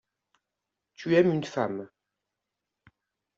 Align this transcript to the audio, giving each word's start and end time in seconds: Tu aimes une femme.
Tu 0.95 1.13
aimes 1.15 1.31
une 1.31 1.43
femme. 1.43 1.87